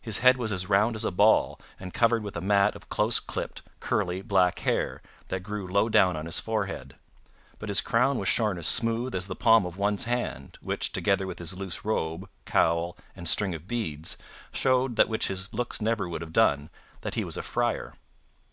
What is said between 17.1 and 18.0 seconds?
he was a friar.